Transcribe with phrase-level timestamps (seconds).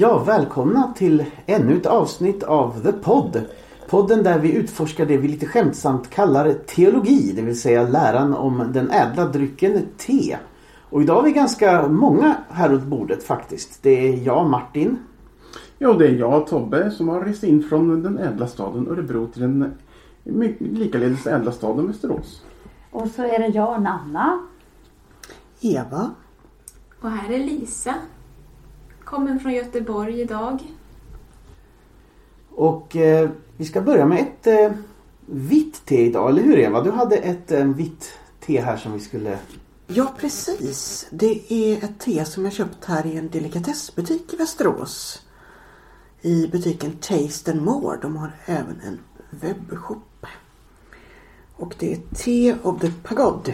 [0.00, 3.42] Ja, välkomna till ännu ett avsnitt av The Pod.
[3.88, 8.70] Podden där vi utforskar det vi lite skämtsamt kallar teologi, det vill säga läran om
[8.72, 10.36] den ädla drycken te.
[10.90, 13.82] Och idag är vi ganska många här runt bordet faktiskt.
[13.82, 14.98] Det är jag, Martin.
[15.78, 19.42] Ja, det är jag, Tobbe, som har rest in från den ädla staden Örebro till
[19.42, 19.72] den
[20.58, 22.42] likaledes ädla staden Västerås.
[22.90, 24.40] Och så är det jag, Nanna.
[25.60, 26.10] Eva.
[27.00, 27.94] Och här är Lisa.
[29.10, 30.62] Kommer från Göteborg idag.
[32.50, 34.72] Och eh, vi ska börja med ett eh,
[35.26, 36.82] vitt te idag, eller hur Eva?
[36.82, 39.38] Du hade ett eh, vitt te här som vi skulle...
[39.86, 41.06] Ja, precis.
[41.10, 45.22] Det är ett te som jag köpt här i en delikatessbutik i Västerås.
[46.20, 47.98] I butiken Taste and More.
[48.02, 48.98] De har även en
[49.30, 50.26] webbshop.
[51.56, 53.52] Och det är Te of the Pagod.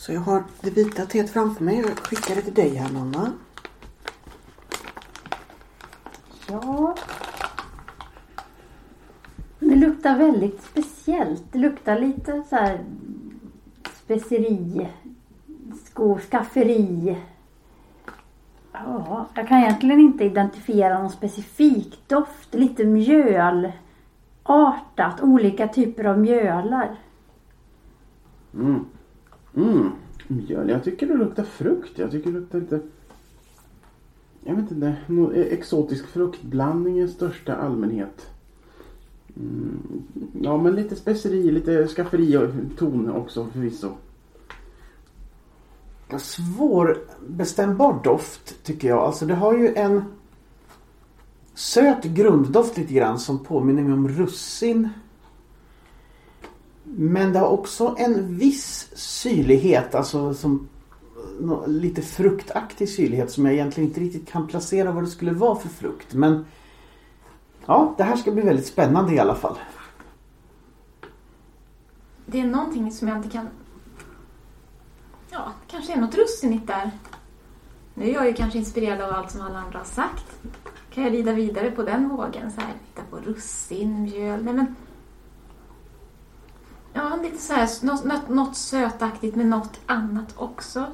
[0.00, 1.76] Så jag har det vita teet framför mig.
[1.76, 3.32] Jag skickar det till dig här Nanna.
[6.48, 6.96] Ja.
[9.58, 11.42] Det luktar väldigt speciellt.
[11.52, 12.84] Det luktar lite så här
[14.04, 14.88] speceri,
[15.84, 17.18] sko, skafferi.
[18.72, 22.54] Ja, jag kan egentligen inte identifiera någon specifik doft.
[22.54, 23.80] Lite mjölartat,
[25.20, 26.96] olika typer av mjölar.
[28.54, 28.86] Mm.
[29.62, 29.90] Mm.
[30.28, 30.68] Mjöl.
[30.68, 31.98] Jag tycker det luktar frukt.
[31.98, 32.80] Jag tycker det luktar lite...
[34.44, 34.96] Jag vet inte.
[35.06, 38.30] Någon e, exotisk fruktblandning i största allmänhet.
[39.36, 39.78] Mm.
[40.40, 43.88] Ja, men lite speceri, lite skafferi och ton också förvisso.
[46.18, 48.98] Svårbestämbar doft tycker jag.
[48.98, 50.02] Alltså det har ju en
[51.54, 54.88] söt grunddoft lite grann som påminner mig om russin.
[56.96, 60.68] Men det har också en viss syrlighet, alltså som
[61.66, 65.68] lite fruktaktig syrlighet som jag egentligen inte riktigt kan placera vad det skulle vara för
[65.68, 66.14] frukt.
[66.14, 66.44] Men
[67.66, 69.58] ja, det här ska bli väldigt spännande i alla fall.
[72.26, 73.48] Det är någonting som jag inte kan...
[75.30, 76.90] Ja, kanske är något russinigt där.
[77.94, 80.40] Nu är jag ju kanske inspirerad av allt som alla andra har sagt.
[80.90, 82.50] Kan jag rida vidare på den vågen?
[82.50, 84.44] Så här, titta på russin, mjöl.
[84.44, 84.74] Nej, men
[87.20, 90.86] Ja, lite så här, något, något sötaktigt med något annat också.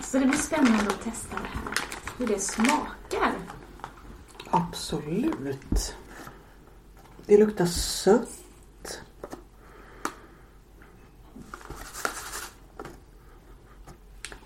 [0.00, 1.74] Så det blir spännande att testa det här.
[2.18, 3.32] Hur det smakar.
[4.50, 5.96] Absolut.
[7.26, 9.00] Det luktar sött.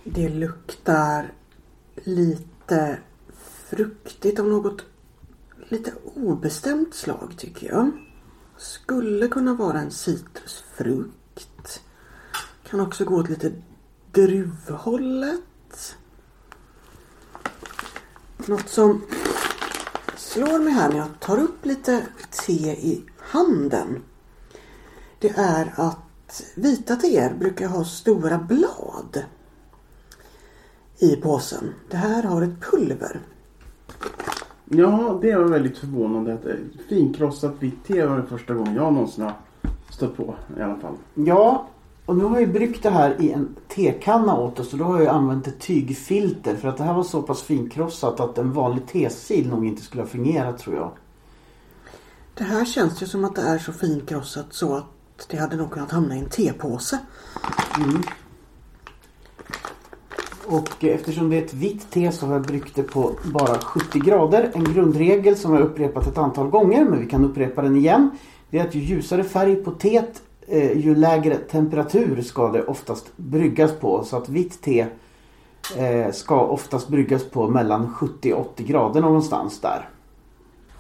[0.05, 1.33] Det luktar
[1.95, 2.99] lite
[3.69, 4.85] fruktigt av något
[5.69, 8.06] lite obestämt slag tycker jag.
[8.59, 11.81] Skulle kunna vara en citrusfrukt.
[12.71, 13.53] Kan också gå åt lite
[14.13, 15.97] druvhållet.
[18.37, 19.03] Något som
[20.17, 24.03] slår mig här när jag tar upp lite te i handen.
[25.19, 29.25] Det är att vita teer brukar ha stora blad
[30.99, 31.75] i påsen.
[31.91, 33.21] Det här har ett pulver.
[34.69, 36.35] Ja, det var väldigt förvånande.
[36.35, 36.45] Att
[36.89, 39.33] finkrossat vitt te var det första gången jag någonsin har
[39.91, 40.95] stött på i alla fall.
[41.15, 41.67] Ja,
[42.07, 45.01] och nu har jag bryggt det här i en tekanna åt oss och då har
[45.01, 48.87] jag använt ett tygfilter för att det här var så pass finkrossat att en vanlig
[48.87, 50.91] tesil nog inte skulle ha fungerat tror jag.
[52.35, 55.71] Det här känns ju som att det är så finkrossat så att det hade nog
[55.71, 56.99] kunnat hamna i en tepåse.
[57.77, 58.03] Mm.
[60.49, 63.99] Och eftersom det är ett vitt te så har jag bryggt det på bara 70
[63.99, 64.51] grader.
[64.55, 68.11] En grundregel som jag upprepat ett antal gånger men vi kan upprepa den igen.
[68.51, 73.17] Det är att ju ljusare färg på teet eh, ju lägre temperatur ska det oftast
[73.17, 74.05] bryggas på.
[74.05, 74.87] Så att vitt te
[75.77, 79.89] eh, ska oftast bryggas på mellan 70 och 80 grader någonstans där.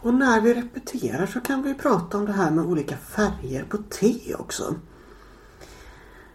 [0.02, 3.76] Och när vi repeterar så kan vi prata om det här med olika färger på
[3.76, 4.74] te också.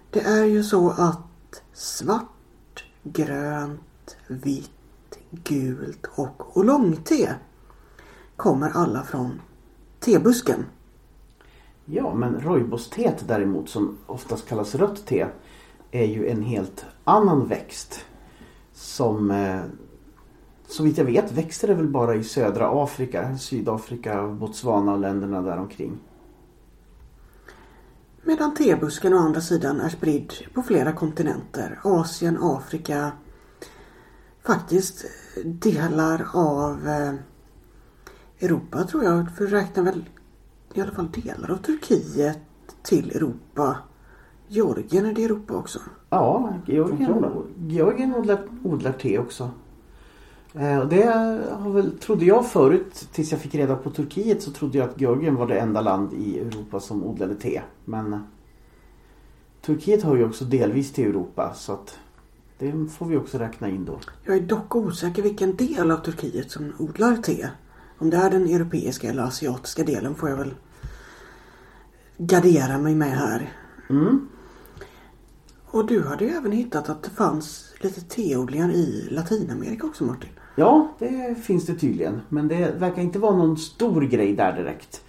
[0.10, 2.40] Det är ju så att svart
[3.03, 7.36] grönt, vitt, gult och oolongte
[8.36, 9.42] kommer alla från
[10.00, 10.65] tebusken.
[11.86, 15.27] Ja, men rooibos-teet däremot som oftast kallas rött te
[15.92, 18.06] är ju en helt annan växt.
[18.74, 19.62] Som eh,
[20.68, 25.42] så vitt jag vet växer det väl bara i södra Afrika, Sydafrika, Botswana och länderna
[25.42, 26.00] däromkring.
[28.23, 31.79] Medan tebusken å andra sidan är spridd på flera kontinenter.
[31.83, 33.12] Asien, Afrika,
[34.44, 35.06] faktiskt
[35.45, 37.13] delar av eh,
[38.39, 39.35] Europa tror jag.
[39.38, 40.09] För räknar väl
[40.73, 42.39] i alla fall delar av Turkiet
[42.83, 43.77] till Europa
[44.53, 45.79] Georgien är det i Europa också.
[46.09, 47.25] Ja, Georgien,
[47.57, 49.51] Georgien odlar, odlar te också.
[50.53, 51.06] Eh, och det
[51.51, 55.01] har väl, trodde jag förut, tills jag fick reda på Turkiet, så trodde jag att
[55.01, 57.62] Georgien var det enda land i Europa som odlade te.
[57.86, 58.19] Men eh,
[59.62, 62.00] Turkiet hör ju också delvis till Europa så att
[62.57, 64.00] det får vi också räkna in då.
[64.25, 67.48] Jag är dock osäker vilken del av Turkiet som odlar te.
[67.98, 70.53] Om det är den europeiska eller asiatiska delen får jag väl
[72.18, 73.53] gardera mig med här.
[73.89, 74.27] Mm.
[75.65, 80.30] Och du hade ju även hittat att det fanns lite teodlingar i Latinamerika också Martin.
[80.56, 82.21] Ja, det finns det tydligen.
[82.30, 85.03] Men det verkar inte vara någon stor grej där direkt.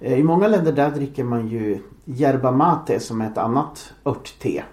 [0.00, 4.64] Eh, I många länder där dricker man ju yerba mate som är ett annat örtte.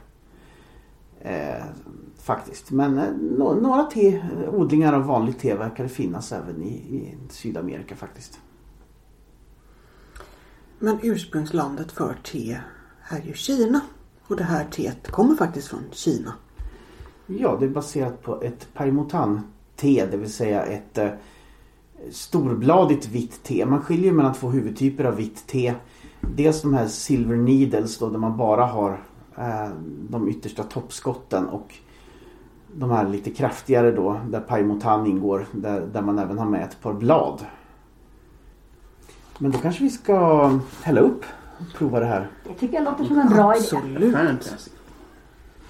[1.21, 1.63] Eh,
[2.17, 2.71] faktiskt.
[2.71, 7.95] Men eh, några te, odlingar av vanligt te verkar det finnas även i, i Sydamerika
[7.95, 8.39] faktiskt.
[10.79, 12.57] Men ursprungslandet för te
[13.09, 13.81] är ju Kina.
[14.27, 16.33] Och det här teet kommer faktiskt från Kina.
[17.27, 18.73] Ja, det är baserat på ett
[19.75, 21.09] parimotan-te, det vill säga ett eh,
[22.11, 23.65] storbladigt vitt te.
[23.65, 25.73] Man skiljer mellan två huvudtyper av vitt te.
[26.21, 28.99] Dels de här silver needles då, där man bara har
[29.37, 29.69] eh,
[30.09, 31.73] de yttersta toppskotten och
[32.73, 36.81] de här lite kraftigare då, där parimotan ingår, där, där man även har med ett
[36.81, 37.45] par blad.
[39.39, 40.51] Men då kanske vi ska
[40.83, 41.23] hälla upp
[41.57, 42.29] och prova det här.
[42.43, 43.65] Det tycker jag låter som en bra idé.
[43.65, 44.74] Absolut.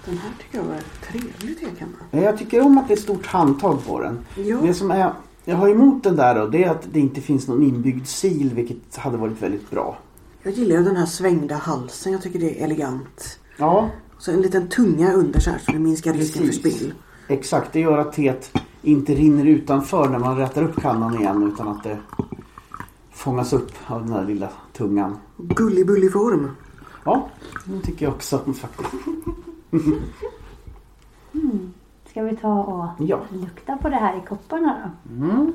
[0.06, 0.80] Den här tycker jag var
[1.10, 2.24] trevlig tekanna.
[2.26, 4.18] Jag tycker om att det är stort handtag på den.
[4.36, 4.56] Ja.
[4.62, 5.12] Det som är,
[5.44, 8.48] jag har emot den där då, det är att det inte finns någon inbyggd sil
[8.54, 9.98] vilket hade varit väldigt bra.
[10.42, 12.12] Jag gillar ju den här svängda halsen.
[12.12, 13.38] Jag tycker det är elegant.
[13.56, 16.76] Ja, Så en liten tunga under så här så det minskar risken för Precis.
[16.76, 16.94] spill.
[17.28, 17.72] exakt.
[17.72, 21.82] Det gör att teet inte rinner utanför när man rätar upp kannan igen utan att
[21.84, 21.98] det
[23.12, 25.16] fångas upp av den här lilla tungan.
[25.36, 26.50] Gullibullig form.
[27.04, 27.28] Ja,
[27.64, 28.90] det tycker jag också faktiskt.
[32.10, 33.20] Ska vi ta och Ja.
[33.30, 35.12] lukta på det här i kopparna då?
[35.24, 35.52] Mm.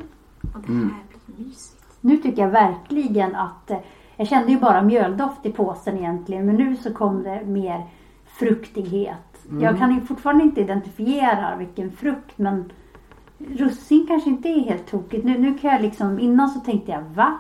[0.53, 0.89] Och det här
[1.35, 1.83] blir mysigt.
[2.01, 3.71] Nu tycker jag verkligen att...
[3.71, 3.77] eh,
[4.15, 7.85] Jag kände ju bara mjöldoft i påsen egentligen men nu så kom det mer
[8.25, 9.17] fruktighet.
[9.61, 12.71] Jag kan ju fortfarande inte identifiera vilken frukt men
[13.37, 15.25] russin kanske inte är helt tokigt.
[15.25, 17.37] Nu, nu kan jag liksom, innan så tänkte jag va?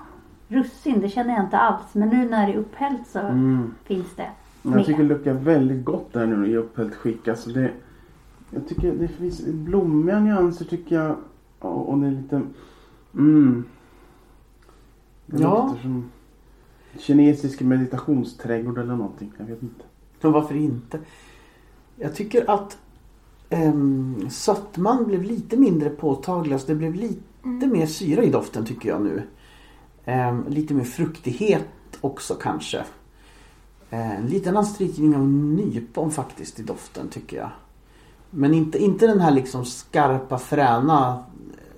[0.47, 1.83] Russin, det känner jag inte alls.
[1.93, 3.73] Men nu när det är upphällt så Mm.
[3.83, 4.29] finns det
[4.61, 4.83] Jag mer.
[4.83, 7.27] tycker det luktar väldigt gott där nu i upphällt skick.
[7.27, 7.71] Alltså det,
[8.51, 11.15] jag tycker det finns blommiga nyanser tycker jag.
[11.61, 12.41] Ja, Och det är lite...
[13.13, 13.63] Mm.
[15.25, 15.65] Det Ja.
[15.67, 16.09] luktar som
[16.99, 19.31] kinesisk meditationsträdgård eller någonting.
[19.37, 19.83] Jag vet inte.
[20.27, 20.99] Och varför inte?
[21.95, 22.77] Jag tycker att
[23.49, 26.53] um, sötman blev lite mindre påtaglig.
[26.53, 29.21] Alltså det blev lite mer syra i doften tycker jag nu.
[30.05, 31.67] Ehm, lite mer fruktighet
[32.01, 32.83] också kanske.
[33.91, 37.49] Eh, En liten anstrykning av nypon faktiskt i doften tycker jag.
[38.29, 41.23] Men inte, inte den här liksom skarpa fräna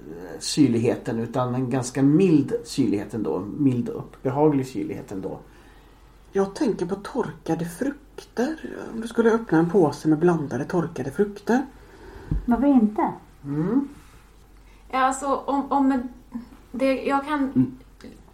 [0.06, 3.40] eh, syrligheten utan en ganska mild syrlighet ändå.
[3.58, 5.40] Mild och behaglig syrlighet ändå.
[6.32, 8.56] Jag tänker på torkade frukter.
[8.94, 11.66] Om du skulle öppna en påse med blandade torkade frukter.
[12.46, 13.12] Varför inte?
[13.44, 13.88] Mm.
[14.92, 16.02] Ja, alltså om, om
[16.72, 17.78] det jag kan Mm.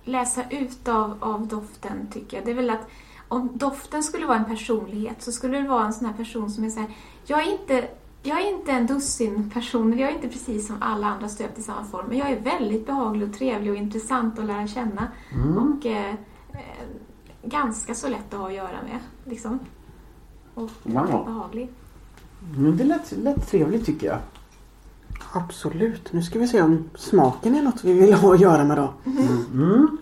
[0.03, 2.87] läsa ut av, av doften tycker jag, det är väl att
[3.29, 6.63] om doften skulle vara en personlighet så skulle det vara en sån här person som
[6.63, 6.89] är så här,
[7.25, 7.87] jag är inte
[8.23, 11.63] jag är inte en dussin person, jag är inte precis som alla andra stöpt i
[11.63, 15.07] samma form, men jag är väldigt behaglig och trevlig och intressant att lära känna.
[15.57, 16.09] Och eh,
[16.53, 16.85] eh,
[17.43, 18.99] ganska så lätt att ha att göra med.
[19.25, 19.59] Liksom.
[20.53, 21.25] Och Wow.
[21.25, 21.69] behaglig.
[22.57, 24.17] Men det lät, lät trevligt tycker jag.
[25.33, 26.13] Absolut.
[26.13, 28.93] Nu ska vi se om smaken är något vi vill ha att göra med då.
[29.53, 29.97] Mm.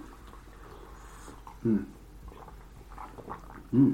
[3.71, 3.93] Oj,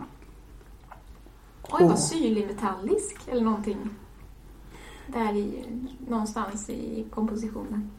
[1.71, 1.87] Åh.
[1.87, 3.89] vad syrlig metallisk eller någonting.
[5.07, 5.65] Där i,
[6.07, 7.89] någonstans i kompositionen.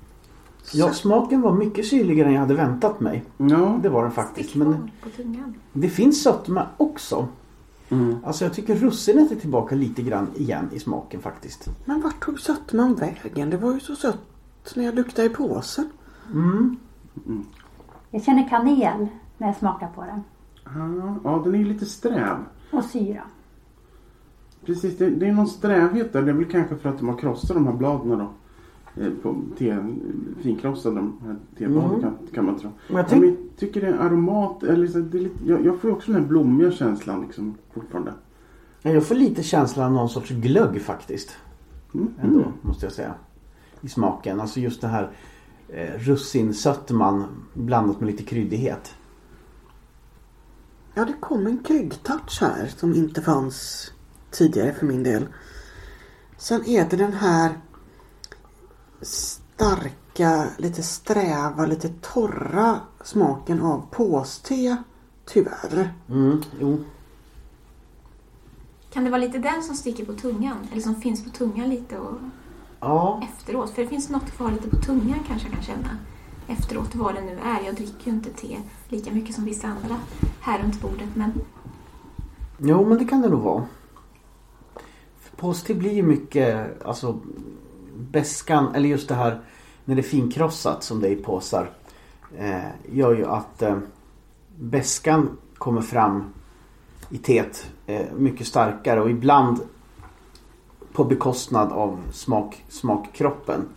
[0.73, 3.25] Ja, smaken var mycket syrligare än jag hade väntat mig.
[3.37, 3.79] Ja.
[3.83, 4.55] Det var den faktiskt.
[4.55, 5.55] Men på tungan.
[5.73, 7.29] det finns sötma också.
[7.89, 8.17] Mm.
[8.25, 11.69] Alltså jag tycker russinet är tillbaka lite grann igen i smaken faktiskt.
[11.85, 13.51] Men vart tog sötman vägen?
[13.51, 14.19] Det var ju så sött
[14.77, 15.91] när jag luktade i påsen.
[16.33, 16.77] Mm.
[18.11, 19.07] Jag känner kanel
[19.39, 20.25] när jag smakar på den.
[20.65, 22.37] Ja, ja, den är ju lite sträv.
[22.71, 23.23] Och syra.
[24.67, 26.23] Precis, det, det är någon strävhet där.
[26.23, 28.29] Det är väl kanske för att de har krossat de här bladen då.
[29.03, 29.79] Eh, På te,
[30.43, 32.01] finkrossade de här tebladen Mm.
[32.03, 32.71] kan, kan man tro.
[32.89, 35.79] Men jag men jag tycker det är aromat, eller så, det är lite, jag, jag
[35.81, 38.13] får också den här blommiga känslan liksom fortfarande.
[38.83, 41.37] jag får lite känslan av någon sorts glögg faktiskt.
[41.95, 42.09] Mm.
[42.23, 42.53] Ändå, Mm.
[42.63, 43.15] måste jag säga.
[43.81, 44.41] I smaken.
[44.41, 45.11] Alltså just det här
[45.69, 48.95] eh, russinsötman blandat med lite kryddighet.
[50.95, 53.91] Ja, det kom en kryddtouch här som inte fanns
[54.31, 55.27] tidigare för min del.
[56.37, 57.59] Sen är det den här
[59.01, 64.77] starka, lite sträva, lite torra smaken av påste.
[65.27, 65.95] Tyvärr.
[66.09, 66.85] Mm, jo.
[68.93, 70.57] Kan det vara lite den som sticker på tungan?
[70.73, 72.19] Eller som finns på tungan lite och
[72.81, 73.71] Ja, efteråt?
[73.71, 75.99] För det finns något kvar lite på tungan kanske jag kan känna.
[76.49, 77.67] Efteråt, vad det nu är.
[77.67, 78.59] Jag dricker ju inte te
[78.89, 79.97] lika mycket som vissa andra
[80.41, 81.09] här runt bordet.
[81.15, 81.33] Men
[82.59, 83.67] jo men det kan det nog vara.
[85.21, 87.21] För Påste blir ju mycket, alltså
[87.97, 89.41] beskan, eller just det här
[89.85, 91.71] när det är finkrossat som det är i påsar.
[92.37, 93.79] Eh, gör ju att eh,
[94.57, 96.25] beskan kommer fram
[97.11, 99.61] i teet eh, mycket starkare och ibland
[100.93, 103.69] på bekostnad av smak, smakkroppen.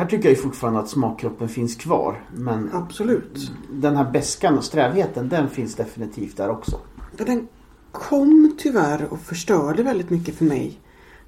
[0.00, 2.24] Här tycker jag ju fortfarande att smakkroppen finns kvar.
[2.34, 3.52] Men Absolut.
[3.72, 6.80] den här beskan och strävheten den finns definitivt där också.
[7.16, 7.48] Ja, den
[7.92, 10.78] kom tyvärr och förstörde väldigt mycket för mig.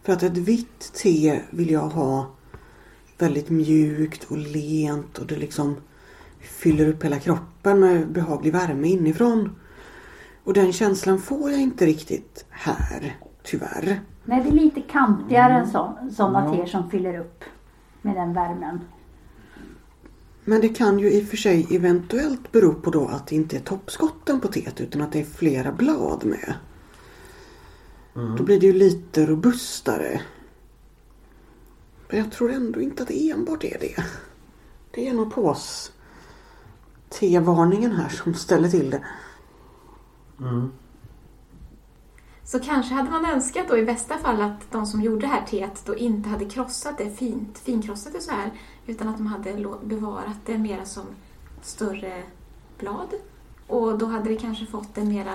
[0.03, 2.27] För att ett vitt te vill jag ha
[3.19, 5.77] väldigt mjukt och lent och det liksom
[6.41, 9.51] fyller upp hela kroppen med behaglig värme inifrån.
[10.45, 14.01] Och den känslan får jag inte riktigt här, tyvärr.
[14.25, 15.63] Nej, det är lite kantigare Mm.
[15.63, 17.45] än så, sådana teer som fyller upp
[18.03, 18.81] med den värmen.
[20.45, 23.57] Men det kan ju i och för sig eventuellt bero på då att det inte
[23.57, 26.55] är toppskotten på teet utan att det är flera blad med.
[28.15, 30.21] Då blir det ju lite robustare.
[32.09, 34.05] Men jag tror ändå inte att det enbart är det.
[34.91, 35.93] Det är nog pås
[37.09, 39.05] T-varningen här som ställer till det.
[42.45, 45.47] Så kanske hade man önskat då i bästa fall att de som gjorde det här
[45.47, 48.51] teet då inte hade krossat det fint, finkrossat det så här
[48.87, 51.05] utan att de hade bevarat det mera som
[51.63, 52.23] större
[52.79, 53.09] blad.
[53.67, 55.35] Och då hade det kanske fått en mera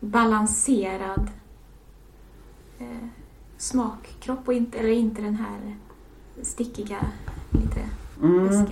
[0.00, 1.30] balanserad
[2.78, 3.08] eh,
[3.56, 5.76] smakkropp och inte, eller inte den här
[6.42, 6.98] stickiga,
[7.50, 7.80] lite
[8.22, 8.66] Mm,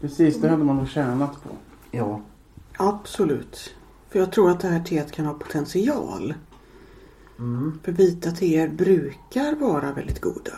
[0.00, 1.48] precis, det hade man nog tjänat på.
[1.90, 2.20] Ja.
[2.76, 3.74] Absolut.
[4.12, 6.34] För jag tror att det här teet kan ha potential.
[7.38, 7.78] Mm.
[7.82, 10.52] För vita teer brukar vara väldigt goda.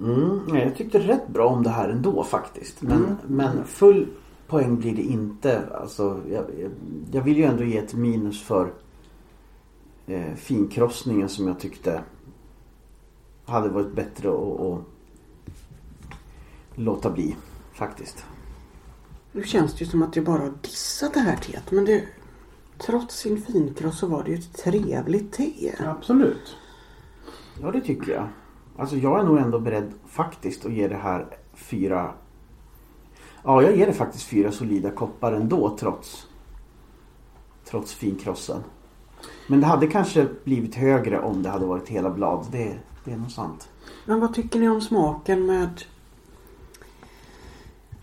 [0.00, 2.82] Mm, jag tyckte rätt bra om det här ändå faktiskt.
[2.82, 4.08] Men, men full
[4.46, 5.62] poäng blir det inte.
[5.74, 6.44] Alltså, jag,
[7.12, 8.72] jag, vill ju ändå ge ett minus för
[10.06, 12.02] eh, finkrossningen som jag tyckte
[13.44, 14.84] hade varit bättre att
[16.74, 17.36] låta bli
[17.72, 18.24] faktiskt.
[19.32, 21.70] Nu känns det ju som att jag bara har dissat det här teet.
[21.70, 22.04] Men det,
[22.78, 25.72] trots sin finkross så var det ju ett trevligt te.
[25.86, 26.56] Absolut.
[27.62, 28.28] Ja det tycker jag.
[28.76, 32.14] Alltså jag är nog ändå beredd faktiskt att ge det här fyra
[33.44, 36.26] Ja jag ger det faktiskt fyra solida koppar ändå trots
[37.64, 38.62] Trots finkrossen.
[39.46, 42.46] Men det hade kanske blivit högre om det hade varit hela blad.
[42.52, 43.68] Det, det är nog sant.
[44.06, 45.82] Men vad tycker ni om smaken med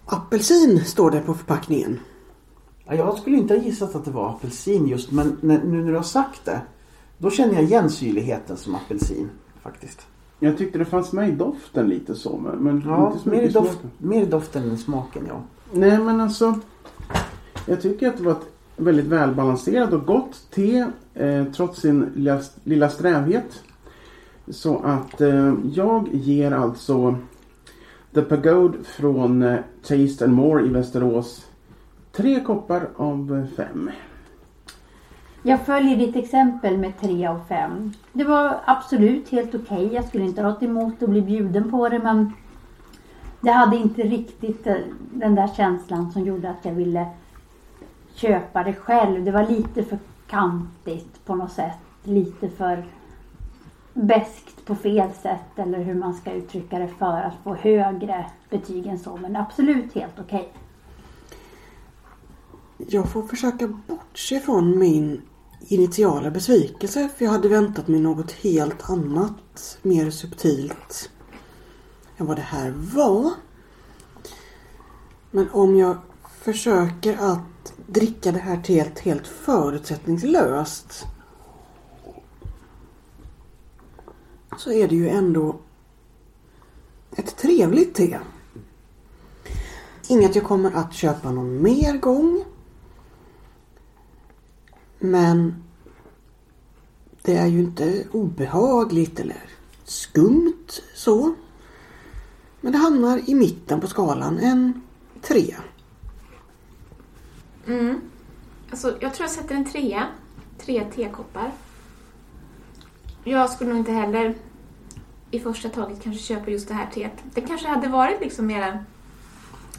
[0.08, 2.00] apelsin står det på förpackningen.
[2.86, 5.92] Ja, jag skulle inte ha gissat att det var apelsin just men när, nu när
[5.92, 6.62] du har sagt det
[7.18, 9.30] Då känner jag igen syrligheten som apelsin
[9.62, 10.08] faktiskt.
[10.40, 13.42] Jag tyckte det fanns med i doften lite så men, men Ja, inte så mer
[13.42, 15.42] i, doft, mer i doften än smaken ja.
[15.72, 16.60] Nej men alltså.
[17.66, 20.86] Jag tycker att det var ett väldigt välbalanserat och gott te.
[21.14, 23.64] Eh, trots sin lilla, lilla strävhet.
[24.48, 27.18] Så att eh, jag ger alltså
[28.14, 31.46] The Pagode från eh, Taste and More i Västerås.
[32.12, 33.92] Tre koppar av eh, fem.
[35.44, 39.94] Jag följer ditt exempel med tre av fem Det var absolut helt okej.
[39.94, 42.32] Jag skulle inte ha något emot att bli bjuden på det men
[43.42, 44.76] det hade inte riktigt eh,
[45.14, 47.08] den där känslan som gjorde att jag ville
[48.16, 49.26] köpa det själv.
[49.26, 51.78] Det var lite för kantigt på något sätt.
[52.04, 52.86] Lite för
[53.98, 58.86] beskt på fel sätt eller hur man ska uttrycka det för att få högre betyg
[58.86, 59.18] än så.
[59.18, 60.54] Men absolut helt okej.
[62.78, 65.22] Jag får försöka bortse från min
[65.60, 71.10] initiala besvikelse för jag hade väntat mig något helt annat, mer subtilt
[72.18, 73.32] än vad det här var.
[75.32, 75.98] Men om jag
[76.42, 81.08] försöker att dricka det här teet helt förutsättningslöst
[84.58, 85.60] så är det ju ändå
[87.12, 88.20] ett trevligt te.
[90.08, 92.44] Inget jag kommer att köpa någon mer gång.
[95.00, 95.64] Men
[97.22, 99.44] det är ju inte obehagligt eller
[99.84, 101.36] skumt så.
[102.62, 104.82] Men det hamnar i mitten på skalan, en
[105.22, 105.64] trea.
[107.68, 108.02] Mm.
[108.70, 110.08] Alltså, jag tror jag sätter en trea.
[110.60, 111.52] Tre tekoppar.
[113.24, 114.36] Jag skulle nog inte heller
[115.32, 117.24] i första taget kanske köper just det här teet.
[117.34, 118.84] Det kanske hade varit liksom mer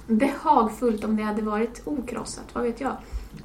[0.07, 2.97] behagfullt om det hade varit okrossat, vad vet jag.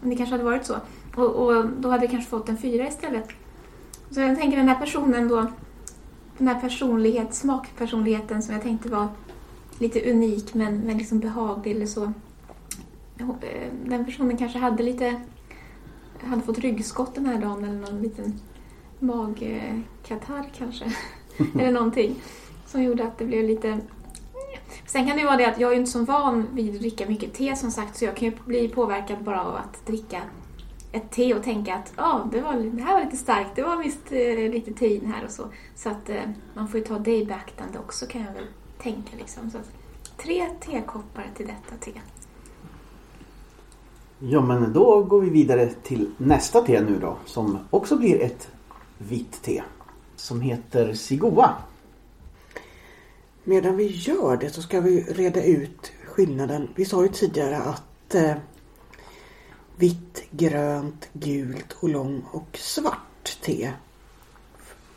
[0.02, 0.76] Men det kanske hade varit så.
[1.16, 3.30] Och, och då hade jag kanske fått en fyra istället.
[4.12, 5.48] Så jag tänker den här personen då,
[6.38, 9.08] den här personlighet, smakpersonligheten som jag tänkte var
[9.80, 12.04] lite unik men, men liksom behaglig eller så.
[13.20, 15.22] Eh, den personen kanske hade lite,
[16.22, 18.40] hade fått ryggskott den här dagen eller någon liten
[19.00, 20.86] magkatarr kanske.
[21.60, 22.16] eller någonting.
[22.66, 23.80] Som gjorde att det blev lite...
[24.86, 26.80] Sen kan det ju vara det att jag är ju inte så van vid att
[26.80, 30.22] dricka mycket te som sagt så jag kan ju bli påverkad bara av att dricka
[30.94, 33.84] ett te och tänka att ah, det, var, det här var lite starkt, det var
[33.84, 35.44] visst eh, lite tein här och så.
[35.76, 36.22] Så att eh,
[36.54, 38.48] man får ju ta det i beaktande också kan jag väl
[38.78, 39.18] tänka.
[39.18, 39.52] Liksom.
[39.52, 39.72] Så att,
[40.18, 41.92] tre tekoppar till detta te.
[44.20, 48.52] Ja men då går vi vidare till nästa te nu då som också blir ett
[48.98, 49.64] vitt te.
[50.16, 51.56] Som heter Sigoa.
[53.44, 56.70] Medan vi gör det så ska vi reda ut skillnaden.
[56.76, 58.36] Vi sa ju tidigare att eh,
[59.76, 63.72] vitt, grönt, gult, och lång och svart te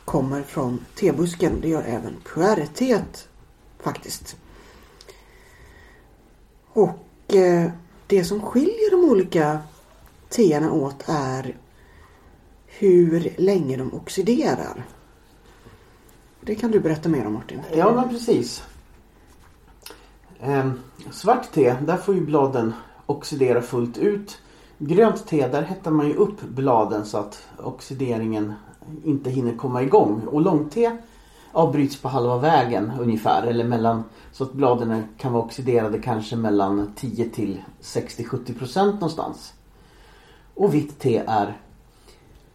[0.05, 1.61] kommer från tebusken.
[1.61, 3.29] Det gör även puerteet
[3.79, 4.37] faktiskt.
[6.67, 7.71] Och eh,
[8.07, 9.59] det som skiljer de olika
[10.29, 11.57] teerna åt är
[12.65, 14.85] hur länge de oxiderar.
[16.47, 17.61] Det kan du berätta mer om Martin.
[17.75, 18.63] Ja men precis.
[20.39, 20.71] Eh,
[21.11, 22.73] svart te, där får ju bladen
[23.05, 24.37] oxidera fullt ut.
[24.77, 28.53] Grönt te, där hettar man ju upp bladen så att oxideringen
[29.03, 30.21] inte hinner komma igång.
[30.27, 30.97] Och långte
[31.51, 33.43] avbryts på halva vägen ungefär.
[33.43, 39.53] Eller mellan, så att bladen kan vara oxiderade kanske mellan 10 till 60-70 procent någonstans.
[40.55, 41.57] Och vitt te är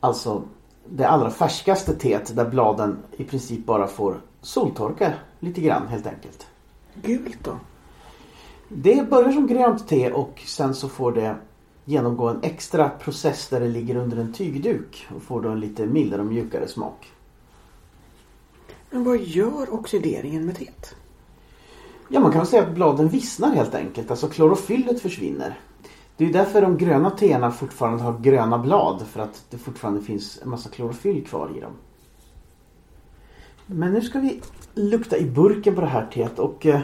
[0.01, 0.43] alltså
[0.85, 6.47] det allra färskaste teet där bladen i princip bara får soltorka lite grann helt enkelt.
[6.95, 7.57] Gult då?
[8.69, 11.37] Det börjar som grönt te och sen så får det
[11.85, 15.87] genomgå en extra process där det ligger under en tygduk och får då en lite
[15.87, 17.13] mildare och mjukare smak.
[18.91, 20.95] Men vad gör oxideringen med teet?
[22.09, 24.11] Ja, man kan säga att bladen vissnar helt enkelt.
[24.11, 25.59] Alltså klorofyllet försvinner.
[26.17, 29.07] Det är därför de gröna teerna fortfarande har gröna blad.
[29.07, 31.73] För att det fortfarande finns en massa klorofyll kvar i dem.
[33.67, 34.41] Men nu ska vi
[34.75, 36.67] lukta i burken på det här teet och...
[36.67, 36.81] Eh,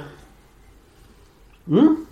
[1.69, 2.07] mm,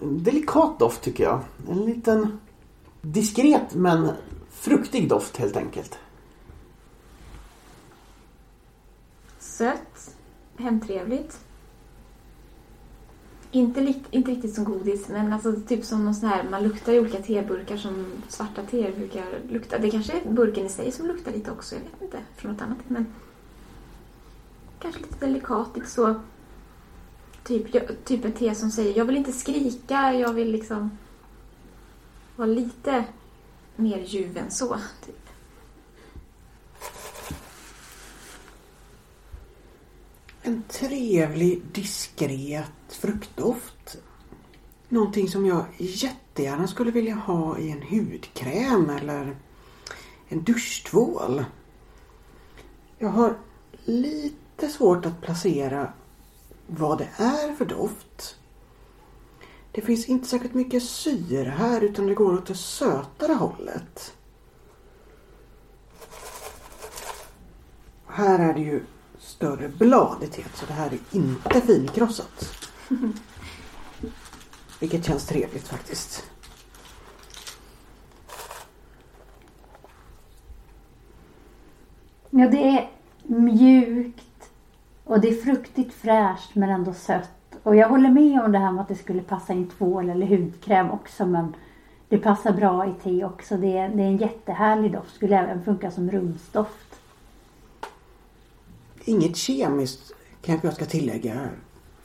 [0.00, 1.40] delikat doft tycker jag.
[1.68, 2.40] En liten
[3.00, 4.10] diskret men
[4.50, 5.98] fruktig doft helt enkelt.
[9.38, 10.16] Sött,
[10.56, 11.40] hemtrevligt.
[13.52, 16.92] Inte, li- inte riktigt som godis, men alltså typ som någon sån här, man luktar
[16.92, 19.78] i olika teburkar som svarta teer brukar lukta.
[19.78, 22.62] Det kanske är burken i sig som luktar lite också, jag vet inte, från något
[22.62, 22.78] annat.
[22.88, 23.06] Men
[24.78, 26.14] kanske lite delikat, lite så.
[27.44, 30.90] Typ, jag- typ ett te som säger, jag vill inte skrika, jag vill liksom
[32.36, 33.04] vara lite
[33.76, 34.76] mer ljuv än så.
[35.06, 35.16] Typ.
[40.42, 43.96] En trevlig, diskret fruktdoft.
[44.88, 49.36] Någonting som jag jättegärna skulle vilja ha i en hudkräm eller
[50.28, 51.44] en duschtvål.
[52.98, 53.36] Jag har
[53.84, 55.92] lite svårt att placera
[56.66, 58.36] vad det är för doft.
[59.72, 64.14] Det finns inte särskilt mycket syre här utan det går åt det sötare hållet.
[68.06, 68.82] Här är det ju
[69.18, 72.69] större blad i så det här är inte finkrossat.
[74.80, 76.30] Vilket känns trevligt faktiskt.
[82.30, 82.90] Ja, det är
[83.22, 84.50] mjukt
[85.04, 87.30] och det är fruktigt fräscht men ändå sött.
[87.62, 90.26] Och jag håller med om det här med att det skulle passa i tvål eller
[90.26, 91.54] hudkräm också men
[92.08, 93.56] det passar bra i te också.
[93.56, 95.14] Det är, det är en jättehärlig doft.
[95.14, 97.00] Skulle även funka som rumsdoft.
[99.04, 101.48] Inget kemiskt kanske jag ska tillägga.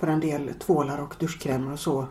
[0.05, 2.07] För en del tvålar och duschkrämer och så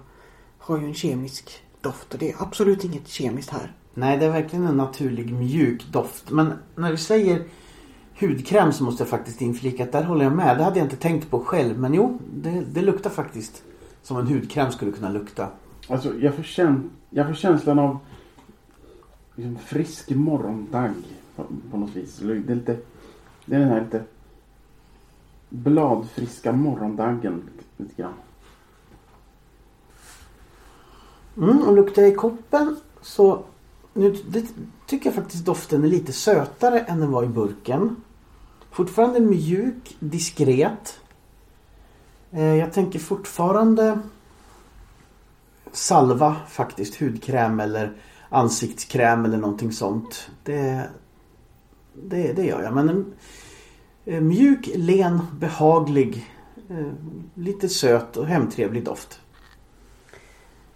[0.59, 3.73] har ju en kemisk doft och det är absolut inget kemiskt här.
[3.95, 6.31] Nej, det är verkligen en naturlig mjuk doft.
[6.31, 7.43] Men när du säger
[8.21, 10.59] hudkräm så måste jag faktiskt inflika att där håller jag med.
[10.59, 11.79] Det hade jag inte tänkt på själv.
[11.79, 13.63] Men jo, det, det luktar faktiskt
[14.03, 15.49] som en hudkräm skulle kunna lukta.
[15.89, 17.99] Alltså jag får, kän- jag får känslan av
[19.35, 20.93] liksom, frisk morgondagg
[21.37, 22.17] på, på något vis.
[22.17, 22.77] Det är lite,
[23.45, 24.03] det är den här lite
[25.55, 27.43] bladfriska morgondaggen
[27.77, 28.15] lite grann.
[31.37, 33.45] Mm, och luktar jag i koppen så
[33.93, 34.47] nu, det,
[34.87, 37.97] tycker jag faktiskt doften är lite sötare än den var i burken.
[38.71, 41.01] Fortfarande mjuk, diskret.
[42.31, 43.99] Eh, jag tänker fortfarande
[45.73, 47.93] salva faktiskt, hudkräm eller
[48.29, 50.31] ansiktskräm eller någonting sånt.
[50.43, 50.89] Det,
[51.95, 52.75] det, det gör jag.
[52.75, 53.13] Men en
[54.05, 56.31] mjuk, len, behaglig,
[56.69, 56.93] eh,
[57.35, 59.21] lite söt och hemtrevlig doft.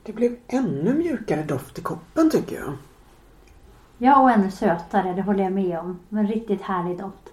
[0.02, 2.72] Det blev ännu mjukare doft i koppen tycker jag.
[3.98, 5.98] Ja, och ännu sötare, det håller jag med om.
[6.08, 7.32] Men riktigt härlig doft.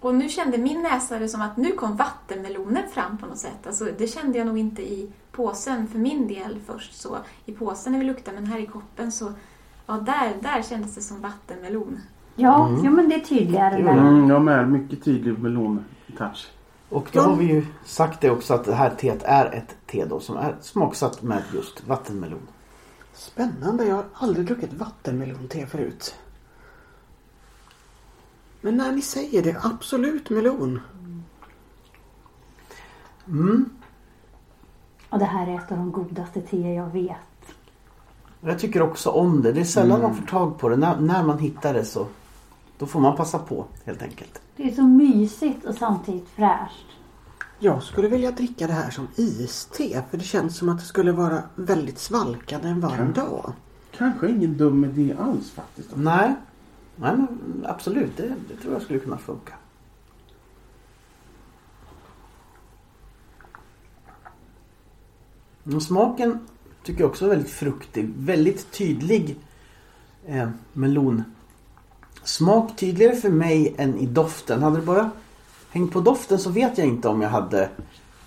[0.00, 3.66] Och nu kände min näsa det som att nu kom vattenmelonen fram på något sätt.
[3.66, 6.94] Alltså, det kände jag nog inte i påsen för min del först.
[6.94, 9.32] Så I påsen när vi luktade, men här i koppen så
[9.86, 12.00] ja, där, där kändes det som vattenmelon.
[12.40, 14.68] Ja, jo, men det är tydligare gör Mm, jag med.
[14.68, 16.46] Mycket tydlig melon-touch.
[16.88, 20.04] Och då har vi ju sagt det också att det här teet är ett te
[20.04, 22.48] då som är smaksatt med just vattenmelon.
[23.12, 23.84] Spännande.
[23.84, 26.14] Jag har aldrig druckit vattenmelonte förut.
[28.60, 30.80] Men när ni säger det, absolut melon.
[33.26, 33.70] Mm.
[35.10, 37.16] Och det här är ett av de godaste te jag vet.
[38.40, 39.52] Jag tycker också om det.
[39.52, 40.76] Det är sällan man får tag på det.
[40.76, 42.06] När, när man hittar det så
[42.80, 44.40] då får man passa på helt enkelt.
[44.56, 46.86] Det är så mysigt och samtidigt fräscht.
[47.58, 51.12] Jag skulle vilja dricka det här som iste för det känns som att det skulle
[51.12, 53.12] vara väldigt svalkande en varm Mm.
[53.12, 53.52] dag.
[53.96, 55.88] Kanske ingen dum idé alls faktiskt.
[55.94, 56.34] Nej,
[56.96, 58.16] Nej men absolut.
[58.16, 59.54] Det, det tror jag skulle kunna funka.
[65.74, 66.38] Och smaken
[66.82, 68.12] tycker jag också är väldigt fruktig.
[68.16, 69.36] Väldigt tydlig
[70.26, 70.48] eh,
[72.20, 72.76] melonsmak.
[72.76, 74.62] Tydligare för mig än i doften.
[74.62, 75.10] Hade det bara
[75.70, 77.68] hängt på doften så vet jag inte om jag hade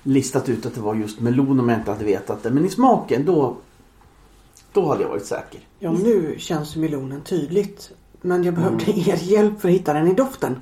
[0.03, 2.51] listat ut att det var just melon om jag inte hade vetat det.
[2.51, 3.55] Men i smaken då,
[4.73, 5.61] då hade jag varit säker.
[5.79, 7.91] Ja, nu känns melonen tydligt.
[8.21, 10.59] Men jag behövde er hjälp för att hitta den i doften.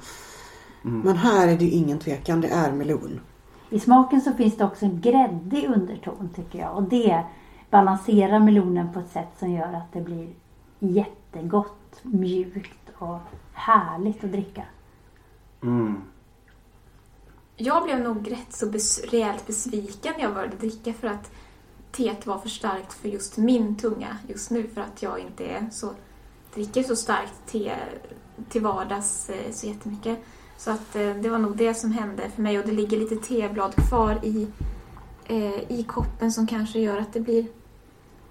[0.83, 3.19] Men här är det ju ingen tvekan, det är melon.
[3.69, 6.75] I smaken så finns det också en gräddig underton tycker jag.
[6.75, 7.23] Och det
[7.69, 10.29] balanserar melonen på ett sätt som gör att det blir
[10.79, 13.19] jättegott, mjukt och
[13.53, 14.63] härligt att dricka.
[15.63, 16.01] Mm.
[17.55, 21.31] Jag blev nog rätt så bes- rejält besviken när jag började dricka för att
[21.91, 25.69] teet var för starkt för just min tunga just nu för att jag inte är
[25.71, 25.89] så,
[26.53, 27.75] dricker så starkt te
[28.49, 30.19] till vardags eh, så jättemycket.
[30.57, 33.15] Så att eh, det var nog det som hände för mig och det ligger lite
[33.15, 34.47] teblad kvar i,
[35.25, 37.47] eh, i koppen som kanske gör att det blir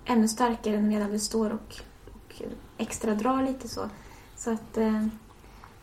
[0.04, 1.80] ännu starkare medan det står och,
[2.12, 2.42] och
[2.78, 3.80] extra drar lite så
[4.44, 5.06] så att, eh,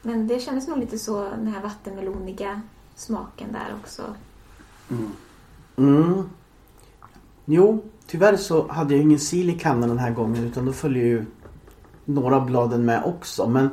[0.02, 2.62] men det kändes nog lite så den här vattenmeloniga
[2.96, 4.04] smaken där också.
[4.90, 5.12] Mm.
[5.76, 6.30] Mm.
[7.46, 11.06] Jo, tyvärr så hade jag ingen sil i kannan den här gången utan då följer
[11.06, 11.26] ju
[12.06, 13.48] några av bladen med också.
[13.48, 13.70] Men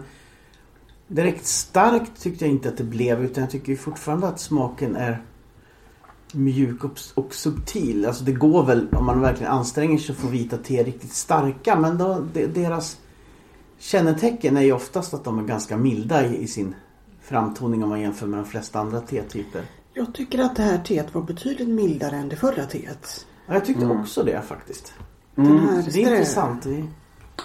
[1.07, 5.23] direkt starkt tyckte jag inte att det blev utan jag tycker fortfarande att smaken är
[6.33, 8.07] mjuk och, och subtil.
[8.07, 11.77] Alltså det går väl om man verkligen anstränger sig att få vita te riktigt starka
[11.77, 12.99] men då, de, deras
[13.85, 16.75] kännetecken är ju oftast att de är ganska milda i, i sin
[17.21, 19.63] framtoning om man jämför med de flesta andra tetyper.
[19.95, 23.27] Jag tycker att det här teet var betydligt mildare än det förra teet.
[23.47, 24.93] Ja, jag tyckte också det faktiskt.
[25.35, 25.67] Den Mm.
[25.67, 26.67] det är strö- intressant.
[26.67, 26.85] Vi...